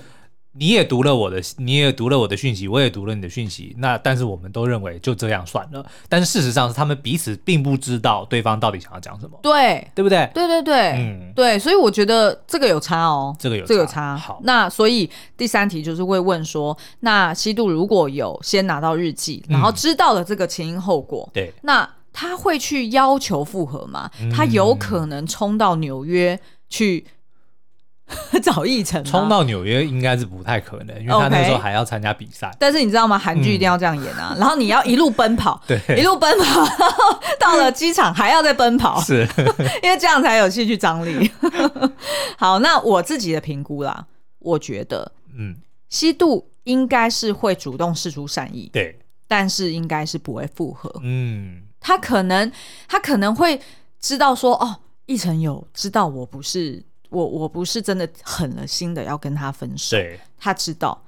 [0.55, 3.75] 你也读了我的，你也读了我的讯息，我也读了你的讯息。
[3.79, 5.83] 那但是我们都认为就这样算了。
[6.07, 10.29] 但是事实上是他们彼此并不知道对方到底想要讲什么，对对不对？
[10.33, 11.57] 对对对，嗯，对。
[11.57, 14.15] 所以我觉得这个有差哦，这个有这个有差。
[14.15, 24.09] 好，那所以第三题就是会问说，那西渡如果有先拿到日记，然后知道了这个前因后果，对、嗯，那他会去要求复合吗？
[24.31, 26.39] 他有可能冲到纽约
[26.69, 27.05] 去？
[28.41, 32.51] 找奕成冲到纽约应该是不太可能，因为他那时候还要参加比赛。
[32.59, 33.17] 但是你知道吗？
[33.17, 34.33] 韩剧一定要这样演啊！
[34.35, 39.27] 嗯、然后你要一路奔跑， 对，一路奔跑，然后到了机场还要再奔跑，是
[39.81, 41.31] 因为这样才有戏剧张力。
[42.37, 44.05] 好，那我自己的评估啦，
[44.39, 45.55] 我觉得，嗯，
[45.89, 50.93] 西渡应该是会主动示出善意，对，但是应该是不会复合。
[51.01, 52.51] 嗯，他可能
[52.87, 53.61] 他可能会
[54.01, 56.83] 知道说，哦，奕成有知道我不是。
[57.13, 60.99] 我我不是真的狠了心的要跟他分手，对，他知道，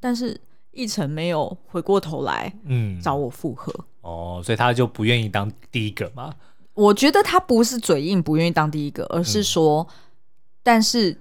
[0.00, 6.34] 但是一成没有回过头来，嗯，找我复合，哦，所以他就不愿意当第一个嘛？
[6.72, 9.94] 我觉得他不是嘴硬不愿意当第一个，而是说，嗯、
[10.62, 11.16] 但是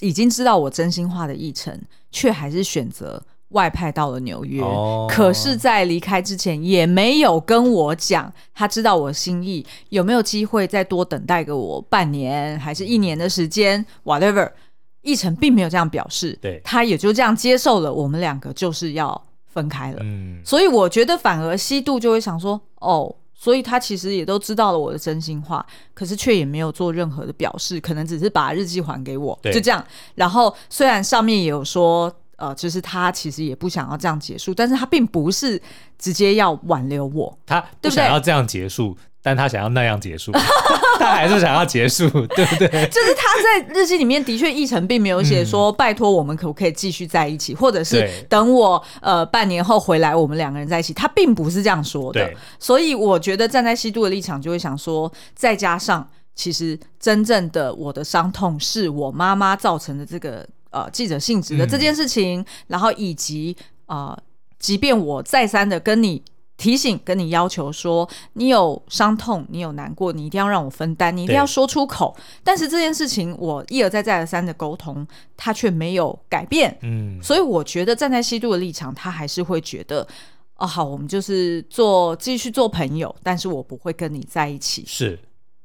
[0.00, 3.22] 已经知道我真心话的一成，却还是选择。
[3.50, 14.50] 外派到了纽约，哦、可是，在离开之前也没有跟我讲，他知道我心意，有没有机会再多等待个我半年还是一年的时间？Whatever，
[15.04, 19.98] 奕成并没有这样表示，对，他也就这样接受了，我们两个就是要分开了。
[20.02, 29.82] 嗯，所以我觉得反而西渡就会想说，哦，所以他其实也都知道了我的真心话，可是却也没有做任何的表示，可能只是把日记还给我，就这样。
[30.16, 32.12] 然后虽然上面也有说。
[32.36, 35.60] 呃，就是他其实也不想要这样结束，但是他并不是
[35.98, 40.30] 直接要挽留我，他不想要这样结束，对对，但他想要那样结束，
[41.00, 42.68] 他还是想要结束，对不对？
[42.88, 52.30] 就是他在日记里面的确，一成并没有写说、嗯、拜托我们可不可以继续在一起，或者是等我呃半年后回来，我们两个人在一起，他并不是这样说的。
[52.58, 60.46] 所以我觉得站在西渡的立场，就会想说，再加上其实真正的我的伤痛是我妈妈造成的这个。
[60.76, 64.14] 呃，记者性质的这件事情，嗯、然后以及呃，
[64.58, 66.22] 即便我再三的跟你
[66.58, 72.14] 提醒、跟你要求说，你有伤痛，你有难过，你一定要让我分担，你一定要说出口。
[72.44, 76.76] 但是这件事情，我一而再、再而三的沟通，他却没有改变。
[76.82, 80.06] 嗯，所以我觉得站在西渡的立场，他还是会觉得，
[80.56, 84.84] 哦，好，我们就是做继续做朋友，但是我不会跟你在一起。
[84.86, 85.18] 是。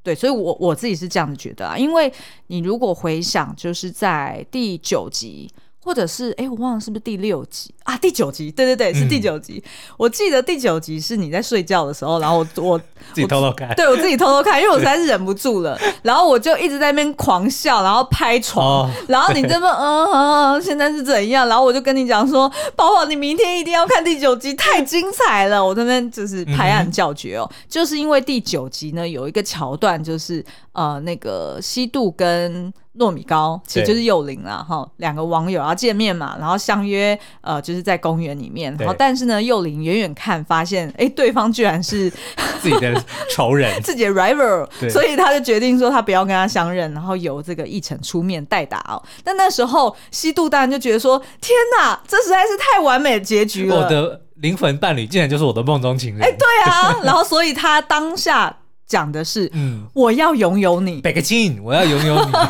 [0.04, 2.12] 对，所以我，我自己是这样子觉得啊，因为
[2.48, 5.50] 你如果回想，就是在第九集。
[5.84, 7.98] 或者是哎，我忘了是不是第六集啊？
[7.98, 9.62] 第九集，对对对，是第九集。
[9.65, 12.78] 嗯、我记得第九集是你在睡觉的时候，然后我我
[13.13, 21.48] 自己偷偷看，对我自己偷偷看，因为我实在是忍不住了， 然后我就一直在那边狂笑，然后拍床，哦、然后你这么嗯嗯嗯，现在是怎样？
[21.48, 25.65] 然后我就跟你讲说，宝宝，你明天一定要看第九集，太精彩了！
[25.65, 32.72] 我这边就是拍案叫绝哦，嗯、就是因为第九集呢有一个桥段，就是呃那个西渡跟。
[32.99, 42.10] 糯米糕其实就是幼龄了哈，两个网友要见面嘛，然后相约呃，就是在公园里面，然后但是呢，幼龄远远看发现，哎，对方居然是
[42.62, 49.01] 自己的仇人， 自己的 rival，所以他就决定说他不要跟他相认，然后由这个奕成出面代打哦。
[49.23, 58.58] 但那时候西渡当然就觉得说，天哪，这实在是太完美的结局了，我的灵魂伴侣竟然就是我的梦中情人，哎，对啊，然后所以他当下。
[58.91, 62.32] 讲的是，嗯，我要拥有你，北个亲，我要拥有你。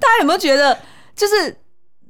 [0.00, 0.78] 大家有没有觉得，
[1.14, 1.54] 就是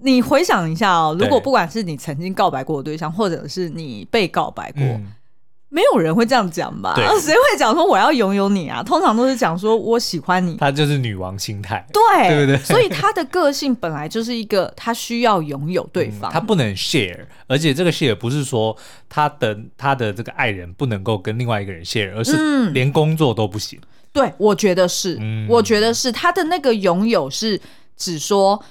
[0.03, 4.83] 你回想一下哦，如果不管是你曾经告白过的对象，或者是你被告白过。
[4.83, 5.13] 嗯
[5.69, 6.95] 没有人会这样讲吧？
[7.21, 8.83] 谁对会讲说我要拥有你啊？
[8.83, 10.57] 通常都是讲说我喜欢你。
[10.57, 12.57] 她就是女王心态，对，对不对？
[12.65, 18.77] 所以她的个性本来就是一个她需要拥有对方，嗯，他不能 share，而且这个 share 不是说
[19.09, 23.79] 她的她的这个爱人不能够跟另外一个人 share，而是连工作都不行。
[23.83, 27.61] 嗯、对，我觉得是，嗯、我觉得是她的那个拥有是
[27.97, 28.63] 指说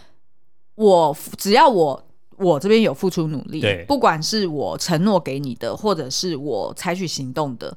[0.75, 2.01] 我只要我。
[2.37, 7.75] 我这边有付出努力，不管是我承诺给你的，或者是我采取行动的，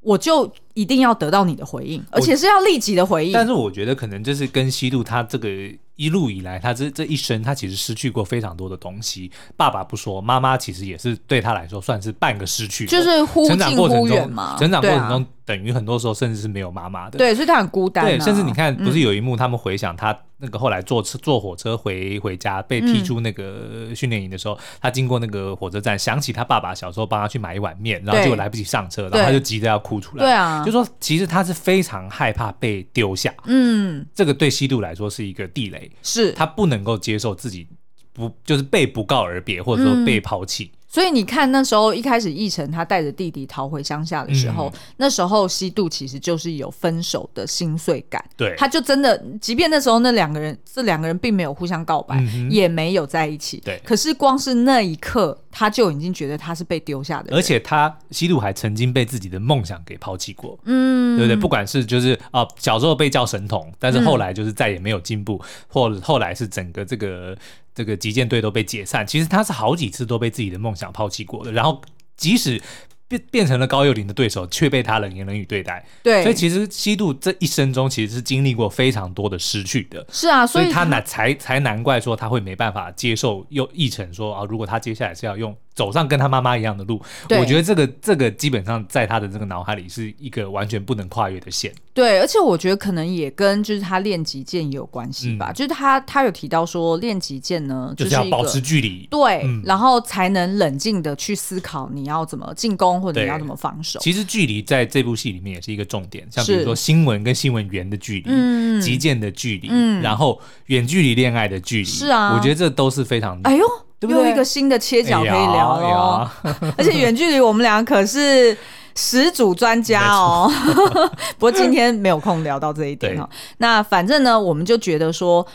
[0.00, 3.32] 我就一定要得到你的回应，而且是要立即的回应。
[3.32, 5.48] 但是我觉得可能就是跟西渡他这个
[5.96, 9.30] 一路以来，他这这一生，他其实失去过非常多的东西。
[9.56, 14.56] 爸爸不说，妈妈其实也是对他来说算是半个失去，就是忽近忽远嘛。
[14.58, 17.18] 成长过程中，等于很多时候甚至是没有妈妈的。
[17.18, 18.08] 对，所以他很孤单啊。
[18.08, 20.16] 对，甚至你看，不是有一幕他们回想他。
[20.38, 30.24] 那个后来坐车坐火车回回家被踢出那个训练营的时候，嗯、他经过那个火车站，想起他爸爸小时候帮他去买一碗面，然后结果来不及上车，然后他就急着要哭出来。
[30.24, 33.32] 对啊，就说其实他是非常害怕被丢下。
[33.46, 37.66] 嗯，这个对西渡来说是一个地雷，是他不能够接受自己
[38.12, 40.70] 不就是被不告而别，或者说被抛弃。
[40.74, 48.24] 嗯所以你看，那时候一开始奕成他带着弟弟逃回乡下的时候，嗯、那时候西渡其实就是有分手的心碎感。
[48.36, 53.60] 对，他就真的，即便那时候那两个人，这两个人并没有互相告白，嗯、也没有在一起。
[53.64, 57.34] 对，可是光是那一刻，他就已经觉得他是被丢下的。
[57.34, 60.56] 而且他西渡还曾经被自己的梦想给抛弃过。
[60.62, 61.34] 嗯，对不对？
[61.34, 67.36] 不管是就是啊、呃，小时候被叫神童，但是后来就是再也没有进步，嗯、或后来是整个这个。
[67.74, 71.50] 这个击剑队都被解散，其实他是好几次都被自己的梦想抛弃过的。
[71.50, 71.82] 然后，
[72.16, 72.62] 即使
[73.08, 75.84] 变变成了高幼林的对手，却被他冷言冷语对待。
[76.02, 80.06] 对，所以其实西渡这一生中其实是经历过非常多的失去的。
[80.10, 85.56] 是啊，所以，他难才才难怪说他会没办法接受又奕成说啊，如果他接下来是要用。
[85.74, 91.72] 走上跟他妈妈一样的路，我觉得这个这个基本上在他的这个脑海里是一个完全不能跨越的线。
[91.92, 95.50] 对，而且我觉得可能也跟就是他练击剑也有关系吧。
[95.50, 103.98] 嗯、就是他他有提到说练击剑呢，就是要保持距离，对，嗯、然后才能冷静的去思考你要怎么进攻或者你要怎么防守。
[104.00, 113.64] 其实距离在这部戏里面也是一个重点，像比如说新闻跟新闻员的距离，击剑、嗯、的距离，嗯、然后远距离恋爱的距离，是啊，我觉得这都是非常哎呦。
[114.10, 116.30] 又一个新的切角可以聊哦，
[116.76, 118.56] 而且远距离我们俩可是
[118.94, 120.50] 始祖专家哦。
[121.38, 123.28] 不过今天没有空聊到这一点哦。
[123.58, 125.46] 那反正呢，我们就觉得说，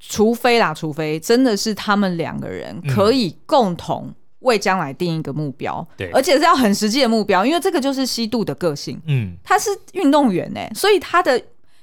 [0.00, 9.00] 除非啦，除非真的是他们两个人可以共同为将来定一个目标，对，而且是要很实际的目标，因为这个就是西度的个性。
[9.06, 11.40] 嗯，他是运动员呢，所以他的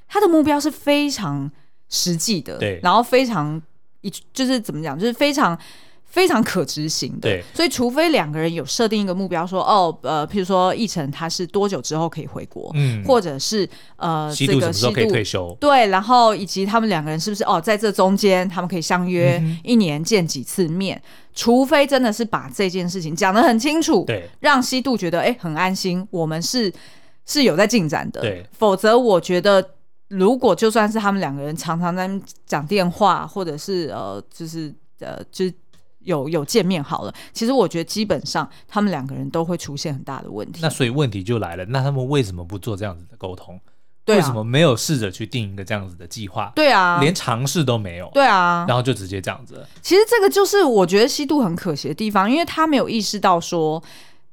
[0.07, 1.49] 他的目标是非常
[1.89, 3.61] 实际的，对，然后非常
[4.01, 5.57] 一就是怎么讲，就是非常。
[6.11, 26.69] 非常可执行的，对，所以除非两个人有设定一个目标，说哦，呃，譬如说奕成他是多久之后可以回国，嗯，或者是呃，希度什么时候可以退休，对，然后以及他们两个人是不是哦，在这中间他们可以相约一年见几次面，嗯、除非真的是把这件事情讲得很清楚，对，让西度觉得哎很安心，我们是
[27.25, 29.65] 是有在进展的，对，否则我觉得
[30.09, 32.09] 如果就算是他们两个人常常在
[32.45, 35.53] 讲电话，或者是呃，就是呃，就是。
[36.03, 40.59] 有有见面好了，其实我觉得基本上他们两个人都会出现很大的问题。
[40.61, 43.59] 那所以问题就来了，那他们为什么不做这样子的沟通？
[44.03, 46.51] 对啊，为什么没有试着去定一个这样子的计划？
[46.55, 48.09] 对啊，连尝试都没有。
[48.13, 49.65] 对啊，然后就直接这样子。
[49.81, 53.81] 其实这个就是我觉得西度很可惜的地方，因为他没有意识到说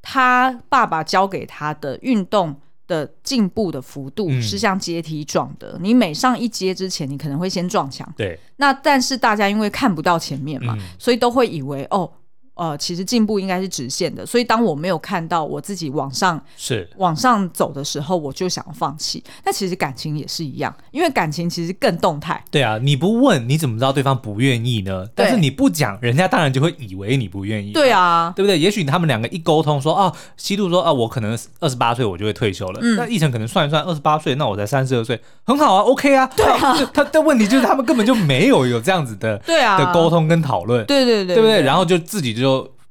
[0.01, 2.57] 他爸爸教给他的运动。
[2.89, 8.13] 的进步的幅度是像阶梯状的，嗯、你每上一阶之前，你可能会先撞墙。
[8.17, 12.11] 对，那但是大家因为看不到前面嘛，嗯、所以都会以为哦。
[12.59, 19.23] 呃，其实进步应该是直线的，所以当我没有看到我自己往上是往上走的时候，我就想放弃。
[19.45, 22.43] 那其实感情也是一样，因为感情其实更动态。
[22.51, 25.07] 对啊，你不问你怎么知道对方不愿意呢？
[25.15, 27.71] 但是你不讲，人家当然就会以为你不愿意。
[27.71, 28.59] 对啊，对不对？
[28.59, 32.81] 也许他们两个一沟通说，哦，希度说，啊，我可能二十八岁我就会退休了。
[32.83, 36.27] 嗯，那奕成可能算一算，二十八岁，那我才三十二岁，很好啊，OK 啊。
[36.37, 40.85] 对啊， 他的问题就是他们根本就没有有这样子的对啊的沟通跟讨论。
[40.87, 41.63] 对对对，对不对？
[41.63, 42.48] 然后就自己就。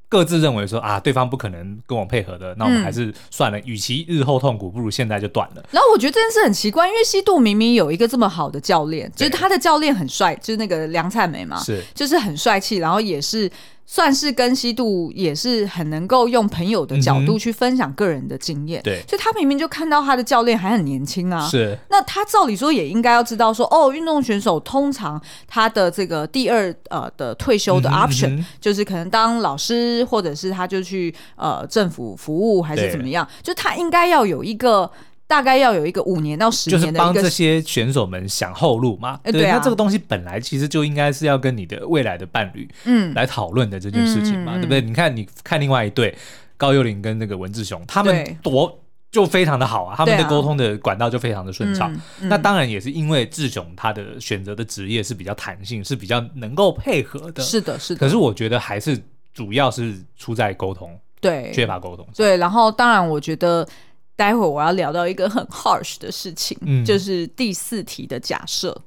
[0.10, 3.60] 各自认为说啊，对方不可能跟我配合的，那我们还是算了。
[3.62, 5.64] 与、嗯、其日后痛苦，不如现在就断了。
[5.72, 13.52] 然后我觉得这件事很奇怪，因为西渡明明有一个这么好的教练，就是他的教练很帅，就是那个梁灿美嘛，是，就是很帅气，然后也是。
[13.90, 34.92] 算是跟希度也是很能够用朋友的角度去分享个人的经验，对，所以他明明就看到他的教练还很年轻啊，是，那他照理说也应该要知道说，哦，运动选手通常他的这个第二呃的退休的 option、嗯、就是可能当老师，或者是他就去呃政府服务还是怎么样，就他应该要有一个。
[35.28, 39.20] 大概要有一个五年到十年的，就是帮这些选手们想后路嘛。
[39.26, 44.80] 对，对啊，那这个东西本来其实就应该是要跟你的未来的伴侣，嗯，来讨论的这件事情嘛，嗯、对不对？
[44.80, 46.18] 你看，你看另外一对
[46.56, 48.80] 高诱林跟那个文志雄，他们多
[49.12, 51.92] 就非常的好啊，他们的沟通的管道就非常的顺畅。
[51.92, 57.44] 啊嗯、那当然也是因为志雄他的选择的职业是比较弹性，是比较能够配合的。
[57.44, 58.00] 是的，是的。
[58.00, 58.98] 可是我觉得还是
[59.34, 62.08] 主要是出在沟通，对，缺乏沟通。
[62.16, 63.68] 对，然后当然我觉得。
[64.18, 68.82] 待会儿我要聊到一个很 harsh 的事情，嗯、就是第四题的假设，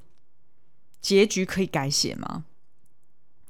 [0.99, 2.43] 结局可以改写吗？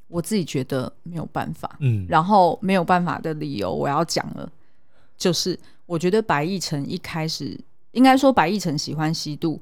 [0.07, 4.47] 我自己觉得没有办法，嗯，然后没有办法的理由我要讲了，
[5.17, 7.59] 就是我觉得白奕辰一开始
[7.93, 9.59] 应该说白奕辰喜欢西渡，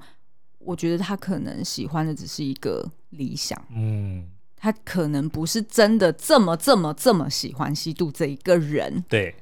[0.58, 9.34] 我觉得他可能喜欢的只是一个理想，嗯，他可能不是真的这么这么这么喜欢西渡这一个人，对，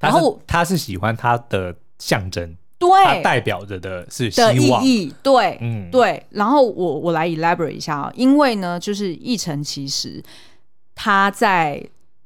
[0.00, 1.76] 然后他是喜欢他的。
[2.04, 6.22] 象征，对，它代表着的是希望的意义，对，嗯，对。
[6.30, 10.22] 然后我我来 elaborate 一下啊，因为呢，就是奕成其实
[10.94, 11.82] 他在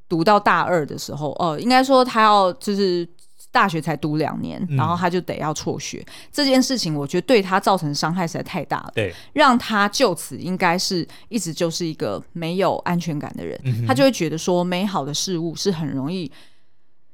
[0.08, 3.08] 读到大二的时候，哦、呃，应该说他要就是。
[3.50, 8.92] 大学才读两年，然后他就得要辍学，嗯、这件事情，我觉得对他造成伤害实在太大了。
[8.94, 16.30] 对，让他就此应该是一直就是一个没有安全感的人，嗯、他就会觉得说，美好的事物是很容易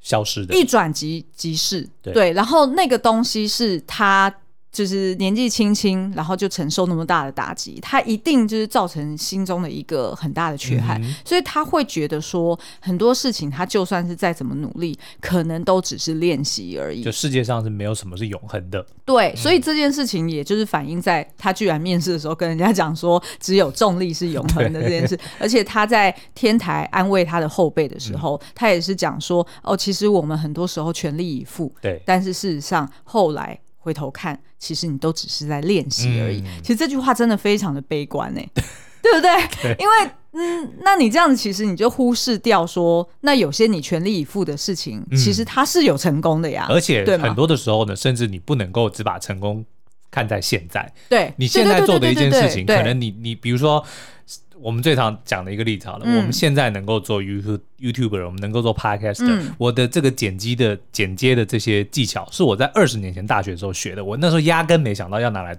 [0.04, 1.88] 消失的，一转即即逝。
[2.00, 4.32] 对，对，然后那个东西是他。
[4.74, 17.04] 就是年纪轻轻，然后就承受那么大的打击，他一定就是造成心中的一个很大的缺憾，嗯、所以他会觉得说很多事情，他就算是再怎么努力，可能都只是练习而已。
[17.04, 18.84] 就世界上是没有什么是永恒的。
[19.04, 33.56] 对，所以这件事情也就是反映在他居然面试的时候跟人家讲说，只有重力是永恒的这件事， 而且他在天台安慰他的后辈的时候，嗯、他也是讲说，哦，其实我们很多时候全力以赴，对，但是事实上后来。
[33.84, 36.40] 回头看，其实你都只是在练习而已。
[36.40, 38.40] 嗯、其实这句话真的非常的悲观呢，
[39.02, 39.30] 对不对？
[39.62, 46.66] 对，因为嗯，那你这样子，其实你就忽视掉说，那有些你全力以赴的事情，嗯、其实它是有成功的呀。
[46.70, 49.62] 而且很多的时候呢，甚至你不能够只把成功
[50.10, 50.90] 看在现在。
[51.10, 53.84] 对，你现在做的一件事情，可能你你比如说。
[54.64, 64.02] 我们最常讲的一个例子好了，嗯、我们现在能够做 YouTube YouTuber，我们能够做 Podcaster，、嗯、我的这个剪辑的剪接的这些技巧，是我在二十年前大学的时候学的。
[64.02, 65.54] 我那时候压根没想到要拿来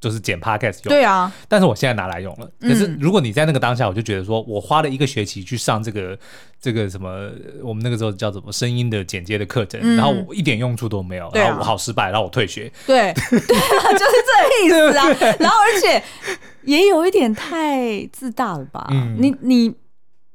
[0.00, 0.88] 就是剪 Podcast 用。
[0.88, 2.50] 对啊，但是我现在拿来用了。
[2.60, 6.18] 可是如果你在那个当下，我就觉得说我花了一个学期去上这个
[6.60, 7.30] 这个什么，
[7.62, 12.72] 我们那个时候叫什么声音的剪接的课程，嗯、然后我一点用处都没有，然后我好失败，然后我退学。
[12.86, 15.06] 对，对啊，就是这个意思啊。
[15.38, 16.02] 然后而且。
[16.64, 18.86] 也有一点太自大了吧？
[18.90, 19.74] 嗯、你你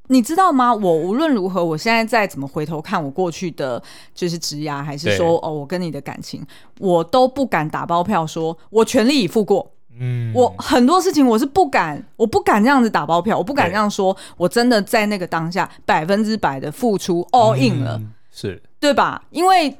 [0.07, 0.73] 你知道吗？
[0.73, 3.81] 我无论如何，我现在再怎么回头看我过去的
[4.13, 6.45] 就是职涯，还是说哦，我跟你的感情，
[6.79, 9.71] 我都不敢打包票说我全力以赴过。
[9.99, 19.23] 嗯，我很多事情我是不敢，我不敢这样子打包票，我不敢这样说，我真的在那个当下百分之百的付出 all in 了，嗯、是对吧？
[19.31, 19.77] 因为。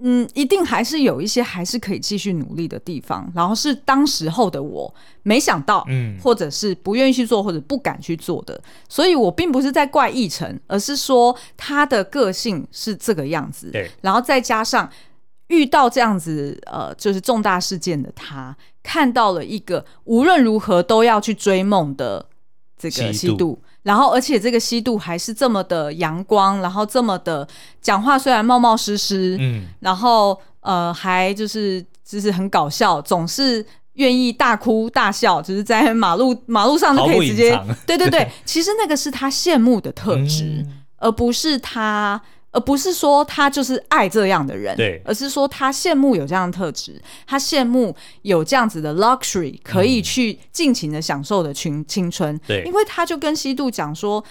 [0.00, 4.92] 嗯，一定还是有一些还是可以继续努力的地方，然后是当时候的我
[5.22, 14.88] 没想到，嗯，或者是不愿意去做或者不敢去做的，所以我并不是在怪奕成，而是说他的个性是这个样子，对，然后再加上
[15.48, 22.24] 遇到这样子呃，就是重大事件的他，看到了一个无论如何都要去追梦的
[22.78, 23.60] 这个西渡。
[23.88, 27.48] 然后，而且这个西渡还是这么的阳光，然后这么的
[27.80, 33.64] 讲话，虽然冒冒失失，嗯，然后呃，还就是就是很搞笑，总是
[33.94, 42.20] 愿意大哭大笑，就是在马路马路上就可以直接，对对对，其实那个是他羡慕的特质，嗯、而不是他。
[42.50, 54.24] 而不是说他就是爱这样的人，对，而是说他羡慕有这样的特质，他羡慕有这样子的 luxury 可以去尽情的享受的青青春，对，因为他就跟西渡讲说，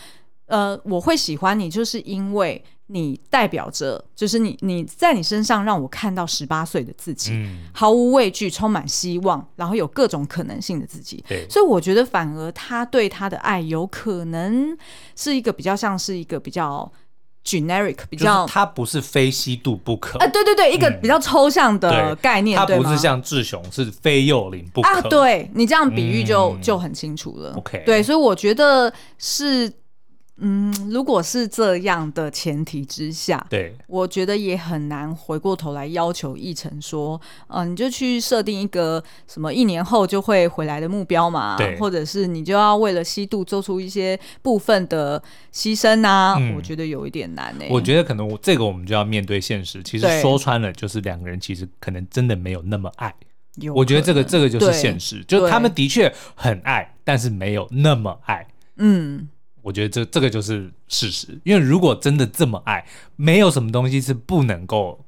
[0.48, 14.76] 呃，我会喜欢你，就是因为你代表着，就是你你在你身上让我看到十八岁的自己，嗯，毫无畏惧，充满希望，然后有各种可能性的自己，对，所以我觉得反而他对他的爱有可能
[15.16, 16.92] 是一个比较像是一个比较。
[17.48, 29.72] Generic 比较，它不是非吸度不可啊，对对对，一个比较抽象的概念，它不是像志雄是非幼龄不可啊，对，你这样比喻就就很清楚了，OK，对，所以我觉得是。
[30.40, 45.20] 嗯，如果是这样的前提之下，对，我觉得也很难回过头来要求奕成说，嗯、呃，你就去设定一个什么一年后就会回来的目标嘛，对，或者是你就要为了西渡做出一些部分的
[45.52, 47.70] 牺牲啊，嗯、我觉得有一点难呢、欸。
[47.72, 53.12] 我觉得可能我这个我们就要面对现实，其实说穿了就是两个人其实可能真的没有那么爱。
[53.74, 58.46] 我觉得这个这个就是现实，就他们的确很爱，但是没有那么爱。
[58.76, 59.28] 嗯。
[59.68, 62.88] 我觉得这这个就是事实，因为如果真的这么爱，
[63.18, 65.06] 没有什么东西是不能够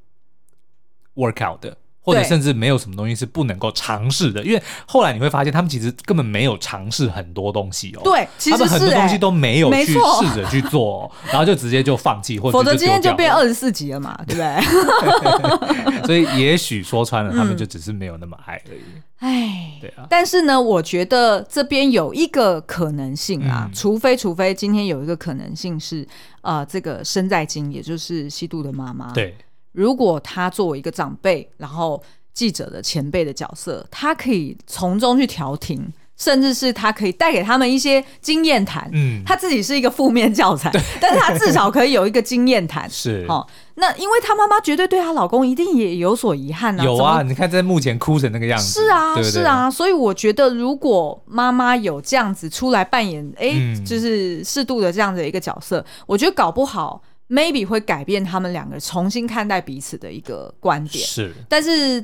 [1.16, 1.78] work out 的，
[2.10, 4.44] 或者甚至没有什么东西是不能够尝试的。
[4.44, 8.02] 因为后来你会发现，他们其实根本没有尝试很多东西哦。
[8.04, 16.04] 对，其实是、欸、他们很多东西都没有去试着去做、哦，然后就直接就放弃，或者否则今天就变二十四集了嘛，对不对？
[16.08, 18.80] 所以也许说穿了，他们就只是没有那么爱而已。
[18.96, 26.08] 嗯哎，对啊，但是呢，我觉得这边有一个可能性啊，嗯、除非除非今天有一个可能性是，
[26.40, 29.36] 呃，这个身在京，也就是西渡的妈妈，对，
[29.72, 32.02] 如果他作为一个长辈，然后
[32.34, 38.90] 记者的前辈的角色，他可以从中去调停甚至是他可以带给他们一些经验谈。
[38.94, 42.90] 嗯，他自己是一个负面教材， 但是他至少可以有一个经验谈。
[42.90, 46.84] 是哦，那因为他妈妈绝对对她老公一定也有所遗憾啊。
[46.84, 48.82] 有啊，你看在幕前哭成那个样子。
[48.82, 61.06] 是啊，对对是啊，所以我觉得如果妈妈有这样子出来扮演，哎、嗯，就是适度的这样的一个角色，我觉得搞不好 maybe 会改变他们两个重新看待彼此的一个观点。
[61.06, 62.04] 是，但是。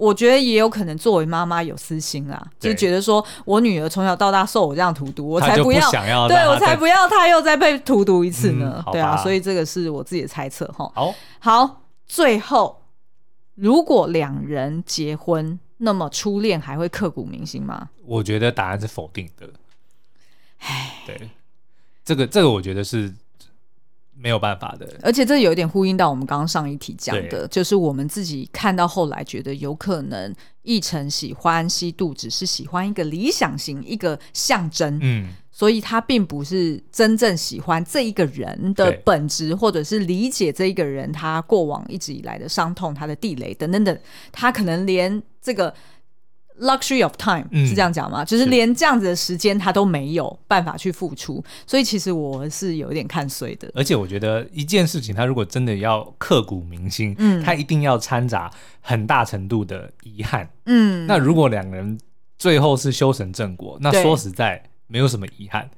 [0.00, 8.80] 我觉得也有可能作为妈妈有私心啦，就觉得说我女儿从小到大受我这样荼毒，我才不要，要对我才不要她又再被荼毒一次呢。
[8.86, 10.88] 嗯、对啊，所以这个是我自己的猜测哈。
[10.94, 12.84] 好，好，最后
[13.56, 17.88] 如果两人结婚，那么初恋还会刻骨铭心吗？
[18.06, 19.50] 我觉得答案是否定的。
[20.58, 21.28] 唉，对，
[22.04, 23.12] 这个这个我觉得是。
[24.20, 43.98] 没有办法的，而且这有一点呼应到我们刚刚上一题讲的，就是我们自己看到后来觉得有可能奕成喜欢西渡只是喜欢一个理想型，一个象征，嗯，所以他并不是真正喜欢这一个人的本质，或者是理解这一个人他过往一直以来的伤痛、他的地雷等等等，
[44.32, 45.72] 他可能连这个。
[46.60, 48.24] Luxury of time、嗯、是这样讲吗？
[48.24, 53.70] 就是连这样子的时间他都没有办法去付出，所以其实我是有一点看衰的。
[53.74, 58.50] 而且我觉得一件事情，他如果真的要刻骨铭心，嗯，他一定要掺杂
[58.80, 61.06] 很大程度的遗憾，嗯。
[61.06, 61.98] 那如果两个人
[62.38, 65.70] 最后是修成正果，那说实在没有什么遗憾，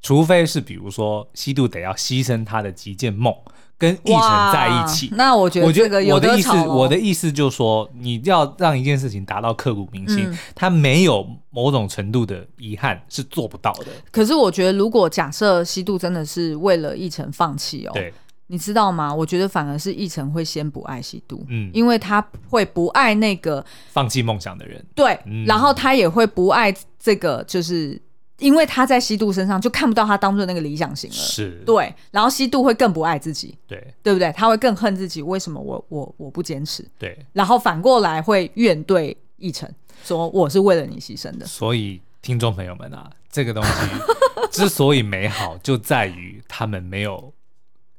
[0.00, 3.34] 除非是比如说西渡得要牺牲他的击剑梦。
[3.80, 13.86] 跟奕成在一起，那我觉得，我觉得我的意思，我的意思就是说，你要让一件事情达到刻骨铭心，他、嗯、没有某种程度的遗憾是做不到的。
[14.12, 18.12] 可是我觉得，如果假设西渡真的是为了奕成放弃哦，对，
[18.48, 19.14] 你知道吗？
[19.14, 27.98] 我觉得反而是奕成会先不爱西渡，嗯，因为他会不爱那个放弃梦想的人，对，嗯、然后他也会不爱这个就是。
[28.40, 34.32] 因为他在西度身上就看不到他当做那个理想型了，是对，然后希度会更不爱自己，对，对不对？
[34.32, 36.84] 他会更恨自己，为什么我我我不坚持？
[36.98, 39.72] 对，然后反过来会怨怼奕晨，
[40.02, 41.46] 说我是为了你牺牲的。
[41.46, 43.70] 所以听众朋友们啊，这个东西
[44.50, 47.32] 之所以美好，就在于他们没有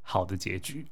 [0.01, 0.87] 好的结局。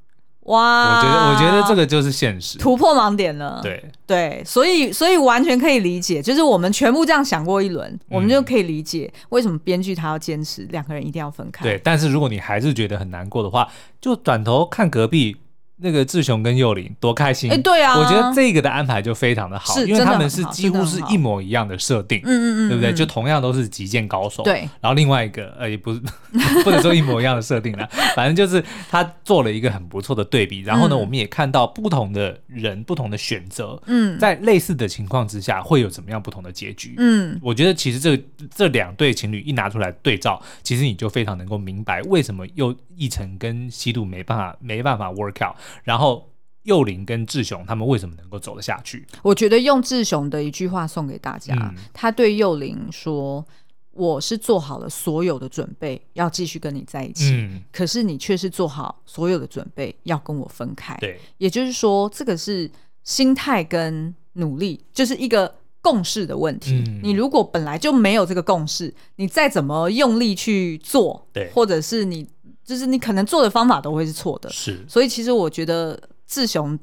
[0.50, 3.60] 哇，我觉得，我觉得这个就是现实，突破盲点了。
[3.62, 11.64] 对对，所以所以完全可以理解，就是我们全部这样想过一轮，嗯、我们就可以理解为什么编剧他要坚持两个人一定要分开。
[11.64, 13.68] 对，但是如果你还是觉得很难过的话，
[14.00, 15.36] 就转头看隔壁。
[15.82, 17.50] 那个志雄跟幼林多开心！
[17.50, 22.92] 哎、欸，对啊，我觉得这个的安排就非常的好，是因为他们是几乎是一模一样的设定，嗯嗯嗯，对不对？
[22.92, 24.68] 就同样都是击剑高手，对。
[24.80, 26.00] 然后另外一个呃，也不是
[26.64, 30.60] 不能说一模一样的设定啦， 反正就是他做了一个很不错的对比。
[30.60, 36.94] 然后呢，嗯、我们也看到不同的人不同的选择，嗯，在类似的情况之下会有怎么样不同的结局？
[36.98, 38.22] 嗯，我觉得其实这
[38.54, 45.56] 这两对情侣一拿出来对照，其实你就非常能够明白为什么又奕成跟希度没办法没办法 work out。
[45.84, 46.30] 然后
[46.64, 49.06] 幼玲跟志雄他们为什么能够走得下去？
[49.22, 53.44] 我觉得用志雄的一句话送给大家，嗯、他对幼玲说
[53.92, 62.70] ：“我是做好了所有的准备要继续跟你在一起，嗯、可是你却是做好所有的准备要跟我分开。”对，也就是说，这个是
[63.04, 66.84] 心态跟努力，就是一个共识的问题。
[66.86, 72.28] 嗯、你如果本来就没有这个共识，你再怎么用力去做，对，或者是你。
[72.70, 76.78] 就是你可能做的方法都会是错的，是，所以其实我觉得志雄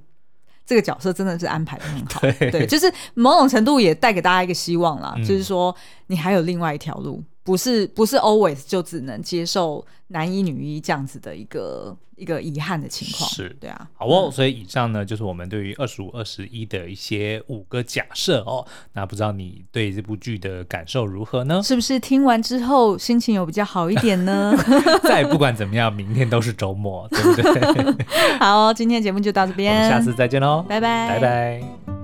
[0.65, 5.73] 这个角色真的是安排的很好， 对，对，就是某种程度也带给大家一个希望啦，嗯、就是说
[6.07, 7.23] 你还有另外一条路。
[7.47, 13.87] 不是不是 always 就只能接受男一女一这样子的一个一个遗憾的情况，是对啊。
[13.95, 18.67] 好哦，嗯、所以以上呢就是我们对于二十五二十一的一些五个假设哦。
[18.91, 21.63] 那不知道你对这部剧的感受如何呢？
[21.63, 24.53] 是不是听完之后心情有比较好一点呢？
[25.03, 28.05] 再不管怎么样，明天都是周末，对不对？
[28.41, 31.96] 好，今天节目就到这边，我们下次再见喽，拜拜，拜拜。